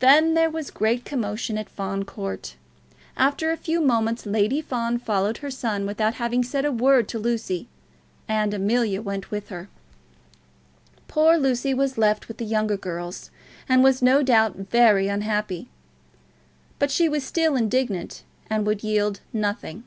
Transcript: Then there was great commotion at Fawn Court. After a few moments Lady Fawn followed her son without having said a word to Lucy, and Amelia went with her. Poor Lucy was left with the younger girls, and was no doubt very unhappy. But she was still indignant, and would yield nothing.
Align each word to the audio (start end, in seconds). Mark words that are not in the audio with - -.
Then 0.00 0.34
there 0.34 0.50
was 0.50 0.70
great 0.70 1.06
commotion 1.06 1.56
at 1.56 1.70
Fawn 1.70 2.04
Court. 2.04 2.56
After 3.16 3.50
a 3.50 3.56
few 3.56 3.80
moments 3.80 4.26
Lady 4.26 4.60
Fawn 4.60 4.98
followed 4.98 5.38
her 5.38 5.50
son 5.50 5.86
without 5.86 6.16
having 6.16 6.42
said 6.44 6.66
a 6.66 6.70
word 6.70 7.08
to 7.08 7.18
Lucy, 7.18 7.66
and 8.28 8.52
Amelia 8.52 9.00
went 9.00 9.30
with 9.30 9.48
her. 9.48 9.70
Poor 11.08 11.38
Lucy 11.38 11.72
was 11.72 11.96
left 11.96 12.28
with 12.28 12.36
the 12.36 12.44
younger 12.44 12.76
girls, 12.76 13.30
and 13.66 13.82
was 13.82 14.02
no 14.02 14.22
doubt 14.22 14.56
very 14.56 15.08
unhappy. 15.08 15.68
But 16.78 16.90
she 16.90 17.08
was 17.08 17.24
still 17.24 17.56
indignant, 17.56 18.24
and 18.50 18.66
would 18.66 18.84
yield 18.84 19.20
nothing. 19.32 19.84